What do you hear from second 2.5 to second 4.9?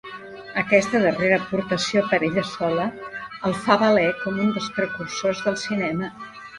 sola el fa valer com un dels